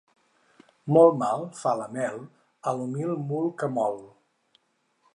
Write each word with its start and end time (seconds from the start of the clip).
Molt 0.95 1.19
mal 1.23 1.43
fa 1.59 1.75
la 1.81 1.87
mel 1.97 2.19
a 2.71 2.75
l'humil 2.79 3.15
mul 3.31 3.49
que 3.63 3.73
mol. 3.79 4.05